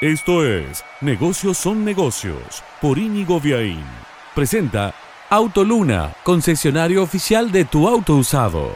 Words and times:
Esto 0.00 0.46
es 0.46 0.82
Negocios 1.02 1.58
son 1.58 1.84
negocios 1.84 2.64
por 2.80 2.96
Íñigo 2.96 3.38
Viaín. 3.38 3.84
Presenta 4.34 4.94
Autoluna, 5.28 6.14
concesionario 6.24 7.02
oficial 7.02 7.52
de 7.52 7.66
tu 7.66 7.86
auto 7.86 8.16
usado. 8.16 8.72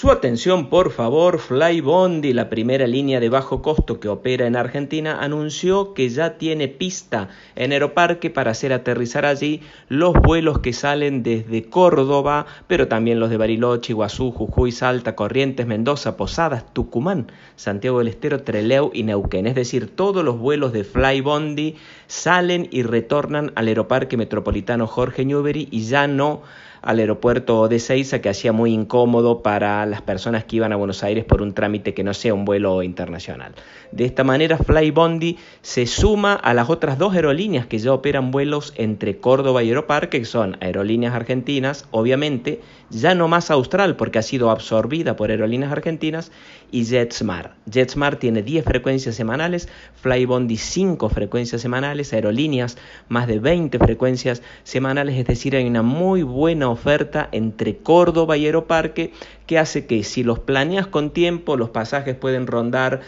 Su 0.00 0.10
atención, 0.10 0.70
por 0.70 0.92
favor, 0.92 1.38
Flybondi, 1.38 2.32
la 2.32 2.48
primera 2.48 2.86
línea 2.86 3.20
de 3.20 3.28
bajo 3.28 3.60
costo 3.60 4.00
que 4.00 4.08
opera 4.08 4.46
en 4.46 4.56
Argentina, 4.56 5.18
anunció 5.20 5.92
que 5.92 6.08
ya 6.08 6.38
tiene 6.38 6.68
pista 6.68 7.28
en 7.54 7.72
Aeroparque 7.72 8.30
para 8.30 8.52
hacer 8.52 8.72
aterrizar 8.72 9.26
allí 9.26 9.60
los 9.90 10.14
vuelos 10.14 10.60
que 10.60 10.72
salen 10.72 11.22
desde 11.22 11.68
Córdoba, 11.68 12.46
pero 12.66 12.88
también 12.88 13.20
los 13.20 13.28
de 13.28 13.36
Bariloche, 13.36 13.92
Iguazú, 13.92 14.32
Jujuy, 14.32 14.72
Salta, 14.72 15.14
Corrientes, 15.14 15.66
Mendoza, 15.66 16.16
Posadas, 16.16 16.64
Tucumán, 16.72 17.30
Santiago 17.56 17.98
del 17.98 18.08
Estero, 18.08 18.42
Treleu 18.42 18.90
y 18.94 19.02
Neuquén. 19.02 19.46
Es 19.46 19.54
decir, 19.54 19.94
todos 19.94 20.24
los 20.24 20.38
vuelos 20.38 20.72
de 20.72 20.84
Flybondi 20.84 21.76
salen 22.06 22.68
y 22.70 22.84
retornan 22.84 23.52
al 23.54 23.68
Aeroparque 23.68 24.16
Metropolitano 24.16 24.86
Jorge 24.86 25.26
Newbery 25.26 25.68
y 25.70 25.82
ya 25.82 26.06
no 26.06 26.40
al 26.82 26.98
aeropuerto 26.98 27.68
de 27.68 27.78
Seiza, 27.78 28.20
que 28.20 28.28
hacía 28.28 28.52
muy 28.52 28.72
incómodo 28.72 29.42
para 29.42 29.84
las 29.86 30.02
personas 30.02 30.44
que 30.44 30.56
iban 30.56 30.72
a 30.72 30.76
Buenos 30.76 31.02
Aires 31.02 31.24
por 31.24 31.42
un 31.42 31.52
trámite 31.52 31.94
que 31.94 32.04
no 32.04 32.14
sea 32.14 32.34
un 32.34 32.44
vuelo 32.44 32.82
internacional. 32.82 33.52
De 33.92 34.04
esta 34.04 34.24
manera, 34.24 34.56
Flybondi 34.56 35.38
se 35.62 35.86
suma 35.86 36.34
a 36.34 36.54
las 36.54 36.70
otras 36.70 36.98
dos 36.98 37.14
aerolíneas 37.14 37.66
que 37.66 37.78
ya 37.78 37.92
operan 37.92 38.30
vuelos 38.30 38.72
entre 38.76 39.18
Córdoba 39.18 39.62
y 39.62 39.68
Aeroparque, 39.68 40.20
que 40.20 40.24
son 40.24 40.56
aerolíneas 40.60 41.14
argentinas, 41.14 41.86
obviamente, 41.90 42.60
ya 42.90 43.14
no 43.14 43.28
más 43.28 43.50
Austral 43.50 43.96
porque 43.96 44.18
ha 44.18 44.22
sido 44.22 44.50
absorbida 44.50 45.16
por 45.16 45.30
aerolíneas 45.30 45.72
argentinas, 45.72 46.32
y 46.72 46.84
JetSmart. 46.84 47.52
JetSmart 47.66 48.20
tiene 48.20 48.42
10 48.42 48.64
frecuencias 48.64 49.16
semanales, 49.16 49.68
Flybondi 49.96 50.56
5 50.56 51.08
frecuencias 51.08 51.60
semanales, 51.60 52.12
aerolíneas 52.12 52.78
más 53.08 53.26
de 53.26 53.38
20 53.38 53.78
frecuencias 53.78 54.42
semanales, 54.62 55.16
es 55.16 55.26
decir, 55.26 55.56
hay 55.56 55.66
una 55.66 55.82
muy 55.82 56.22
buena 56.22 56.69
oferta 56.70 57.28
entre 57.32 57.76
Córdoba 57.78 58.36
y 58.36 58.46
Aeroparque 58.46 59.12
que 59.46 59.58
hace 59.58 59.86
que 59.86 60.04
si 60.04 60.22
los 60.22 60.38
planeas 60.38 60.86
con 60.86 61.10
tiempo, 61.10 61.56
los 61.56 61.70
pasajes 61.70 62.14
pueden 62.14 62.46
rondar 62.46 63.00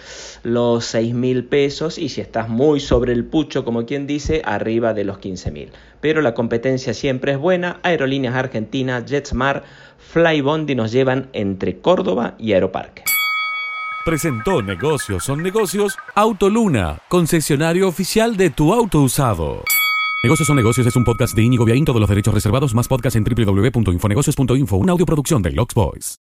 los 0.43 0.85
6 0.87 1.15
mil 1.15 1.45
pesos 1.45 1.99
y 1.99 2.09
si 2.09 2.21
estás 2.21 2.49
muy 2.49 2.81
sobre 2.81 3.13
el 3.13 3.25
pucho, 3.25 3.65
como 3.65 3.87
quien 3.87 4.07
dice, 4.07 4.43
arriba 4.45 4.93
de 4.93 5.05
los 5.05 5.19
15 5.19 5.51
mil. 5.53 5.71
Pero 6.01 6.21
la 6.21 6.35
competencia 6.35 6.95
siempre 6.95 7.33
es 7.33 7.39
buena, 7.39 7.79
Aerolíneas 7.83 8.35
Argentinas, 8.35 9.05
JetSmart, 9.05 9.65
Flybondi 9.99 10.75
nos 10.75 10.91
llevan 10.91 11.29
entre 11.33 11.79
Córdoba 11.79 12.35
y 12.39 12.53
Aeroparque. 12.53 13.05
Presentó 14.05 14.63
Negocios 14.63 15.23
son 15.23 15.45
negocios 15.45 15.97
Autoluna, 16.17 16.99
concesionario 17.09 17.87
oficial 17.87 18.37
de 18.37 18.51
tu 18.51 18.75
auto 18.75 19.01
usado. 19.01 19.63
Negocios 20.25 20.47
son 20.47 20.57
negocios 20.57 20.87
es 20.87 20.95
un 20.95 21.03
podcast 21.03 21.35
de 21.35 21.43
Inigo 21.43 21.65
Viaín, 21.65 21.85
todos 21.85 21.99
los 21.99 22.09
derechos 22.09 22.33
reservados, 22.33 22.75
más 22.77 22.87
podcast 22.87 23.17
en 23.17 23.25
www.infonegocios.info, 23.25 24.77
una 24.77 24.93
audioproducción 24.93 25.43
de 25.43 25.51
Lux 25.51 25.75
Boys. 25.75 26.22